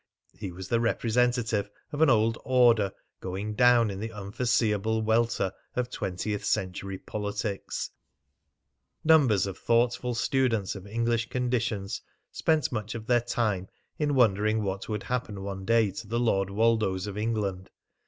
He 0.33 0.51
was 0.51 0.67
the 0.67 0.79
representative 0.79 1.69
of 1.91 2.01
an 2.01 2.09
old 2.09 2.39
order 2.43 2.91
going 3.19 3.53
down 3.53 3.91
in 3.91 3.99
the 3.99 4.11
unforeseeable 4.11 5.03
welter 5.03 5.51
of 5.75 5.91
twentieth 5.91 6.43
century 6.43 6.97
politics. 6.97 7.91
Numbers 9.03 9.45
of 9.45 9.59
thoughtful 9.59 10.15
students 10.15 10.73
of 10.73 10.87
English 10.87 11.29
conditions 11.29 12.01
spent 12.31 12.71
much 12.71 12.95
of 12.95 13.05
their 13.05 13.21
time 13.21 13.67
in 13.99 14.15
wondering 14.15 14.63
what 14.63 14.89
would 14.89 15.03
happen 15.03 15.43
one 15.43 15.65
day 15.65 15.91
to 15.91 16.07
the 16.07 16.19
Lord 16.19 16.49
Woldos 16.49 17.05
of 17.05 17.15
England. 17.15 17.69